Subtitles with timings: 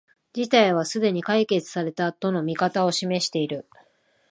[0.33, 3.67] 事態はすでに解決された、との見方を示している